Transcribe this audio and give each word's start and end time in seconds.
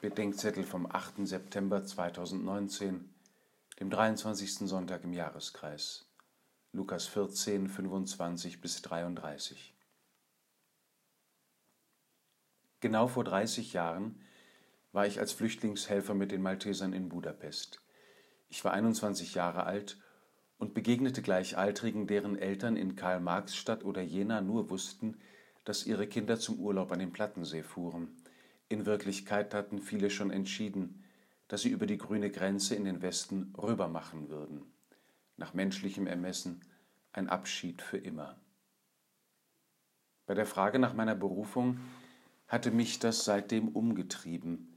Bedenkzettel 0.00 0.62
vom 0.62 0.86
8. 0.86 1.26
September 1.26 1.84
2019, 1.84 3.12
dem 3.80 3.90
23. 3.90 4.68
Sonntag 4.68 5.02
im 5.02 5.12
Jahreskreis. 5.12 6.08
Lukas 6.70 7.08
14, 7.08 7.66
25 7.66 8.60
bis 8.60 8.80
33. 8.82 9.74
Genau 12.78 13.08
vor 13.08 13.24
30 13.24 13.72
Jahren 13.72 14.20
war 14.92 15.08
ich 15.08 15.18
als 15.18 15.32
Flüchtlingshelfer 15.32 16.14
mit 16.14 16.30
den 16.30 16.42
Maltesern 16.42 16.92
in 16.92 17.08
Budapest. 17.08 17.82
Ich 18.48 18.64
war 18.64 18.72
21 18.74 19.34
Jahre 19.34 19.64
alt 19.64 19.98
und 20.58 20.74
begegnete 20.74 21.22
Gleichaltrigen, 21.22 22.06
deren 22.06 22.38
Eltern 22.38 22.76
in 22.76 22.94
Karl-Marx-Stadt 22.94 23.82
oder 23.82 24.02
Jena 24.02 24.42
nur 24.42 24.70
wussten, 24.70 25.18
dass 25.64 25.86
ihre 25.86 26.06
Kinder 26.06 26.38
zum 26.38 26.60
Urlaub 26.60 26.92
an 26.92 27.00
den 27.00 27.10
Plattensee 27.10 27.64
fuhren. 27.64 28.17
In 28.68 28.84
Wirklichkeit 28.84 29.54
hatten 29.54 29.80
viele 29.80 30.10
schon 30.10 30.30
entschieden, 30.30 31.04
dass 31.48 31.62
sie 31.62 31.70
über 31.70 31.86
die 31.86 31.96
grüne 31.96 32.30
Grenze 32.30 32.74
in 32.74 32.84
den 32.84 33.00
Westen 33.00 33.54
rüber 33.56 33.88
machen 33.88 34.28
würden. 34.28 34.62
Nach 35.36 35.54
menschlichem 35.54 36.06
Ermessen 36.06 36.60
ein 37.12 37.28
Abschied 37.28 37.80
für 37.80 37.96
immer. 37.96 38.38
Bei 40.26 40.34
der 40.34 40.46
Frage 40.46 40.78
nach 40.78 40.92
meiner 40.92 41.14
Berufung 41.14 41.80
hatte 42.46 42.70
mich 42.70 42.98
das 42.98 43.24
seitdem 43.24 43.68
umgetrieben. 43.68 44.76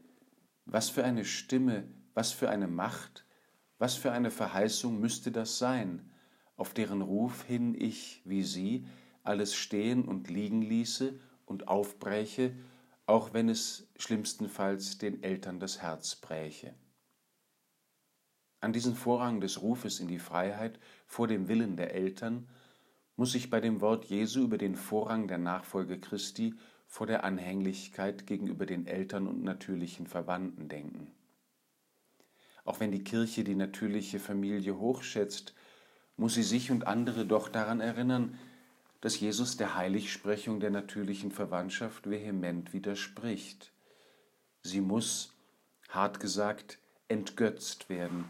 Was 0.66 0.90
für 0.90 1.04
eine 1.04 1.26
Stimme, 1.26 1.84
was 2.13 2.32
für 2.32 2.49
eine 2.49 2.68
Macht, 2.68 3.26
was 3.77 3.96
für 3.96 4.13
eine 4.13 4.32
Verheißung 4.32 4.99
müsste 4.99 5.32
das 5.32 5.58
sein, 5.58 6.10
auf 6.55 6.73
deren 6.73 7.02
Ruf 7.02 7.44
hin 7.44 7.76
ich, 7.77 8.21
wie 8.23 8.44
Sie, 8.44 8.85
alles 9.23 9.55
stehen 9.55 10.05
und 10.05 10.30
liegen 10.30 10.62
ließe 10.62 11.20
und 11.46 11.68
aufbräche, 11.68 12.54
auch 13.11 13.33
wenn 13.33 13.49
es 13.49 13.88
schlimmstenfalls 13.97 14.97
den 14.97 15.21
Eltern 15.21 15.59
das 15.59 15.81
Herz 15.81 16.15
bräche. 16.15 16.73
An 18.62 18.71
diesen 18.71 18.95
Vorrang 18.95 19.41
des 19.41 19.62
Rufes 19.62 19.99
in 19.99 20.07
die 20.07 20.20
Freiheit 20.20 20.79
vor 21.07 21.27
dem 21.27 21.49
Willen 21.49 21.76
der 21.76 21.93
Eltern 21.93 22.48
muss 23.18 23.35
ich 23.35 23.49
bei 23.49 23.59
dem 23.59 23.81
Wort 23.81 24.05
Jesu 24.05 24.41
über 24.41 24.57
den 24.57 24.76
Vorrang 24.76 25.27
der 25.27 25.40
Nachfolge 25.40 25.99
Christi 25.99 26.55
vor 26.87 27.05
der 27.05 27.26
Anhänglichkeit 27.26 28.27
gegenüber 28.27 28.65
den 28.65 28.87
Eltern 28.87 29.27
und 29.27 29.43
natürlichen 29.43 30.07
Verwandten 30.07 30.70
denken. 30.70 31.12
Auch 32.63 32.79
wenn 32.79 32.91
die 32.91 33.03
Kirche 33.03 33.43
die 33.43 33.55
natürliche 33.55 34.20
Familie 34.20 34.77
hochschätzt, 34.77 35.53
muss 36.15 36.35
sie 36.35 36.43
sich 36.43 36.71
und 36.71 36.87
andere 36.87 37.25
doch 37.25 37.49
daran 37.49 37.81
erinnern, 37.81 38.37
dass 39.02 39.20
Jesus 39.20 39.57
der 39.57 39.76
Heiligsprechung 39.76 40.60
der 40.60 40.70
natürlichen 40.70 41.32
Verwandtschaft 41.32 42.10
vehement 42.10 42.71
widerspricht. 42.71 43.71
Sie 44.62 44.82
muss, 44.82 45.34
hart 45.90 46.20
gesagt, 46.20 46.77
entgötzt 47.08 47.90
werden, 47.90 48.26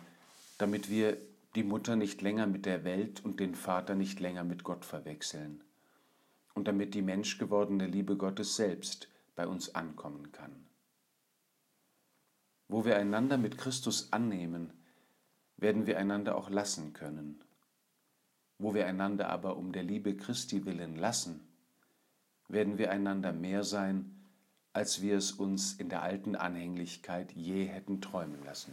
damit 0.57 0.89
wir 0.89 1.17
die 1.55 1.63
Mutter 1.63 1.97
nicht 1.97 2.21
länger 2.21 2.47
mit 2.47 2.65
der 2.65 2.85
Welt 2.85 3.23
und 3.23 3.39
den 3.41 3.55
Vater 3.55 3.95
nicht 3.95 4.19
länger 4.21 4.45
mit 4.45 4.63
Gott 4.63 4.85
verwechseln 4.85 5.61
und 6.53 6.67
damit 6.67 6.93
die 6.95 7.01
menschgewordene 7.01 7.85
Liebe 7.85 8.15
Gottes 8.15 8.55
selbst 8.55 9.09
bei 9.35 9.47
uns 9.47 9.75
ankommen 9.75 10.31
kann. 10.31 10.65
Wo 12.69 12.85
wir 12.85 12.97
einander 12.97 13.37
mit 13.37 13.57
Christus 13.57 14.13
annehmen, 14.13 14.71
werden 15.57 15.85
wir 15.85 15.99
einander 15.99 16.35
auch 16.37 16.49
lassen 16.49 16.93
können. 16.93 17.43
Wo 18.61 18.75
wir 18.75 18.85
einander 18.85 19.29
aber 19.29 19.57
um 19.57 19.71
der 19.71 19.81
Liebe 19.81 20.15
Christi 20.15 20.65
willen 20.65 20.95
lassen, 20.95 21.39
werden 22.47 22.77
wir 22.77 22.91
einander 22.91 23.33
mehr 23.33 23.63
sein, 23.63 24.21
als 24.71 25.01
wir 25.01 25.17
es 25.17 25.31
uns 25.31 25.73
in 25.73 25.89
der 25.89 26.03
alten 26.03 26.35
Anhänglichkeit 26.35 27.31
je 27.31 27.65
hätten 27.65 28.01
träumen 28.01 28.45
lassen. 28.45 28.71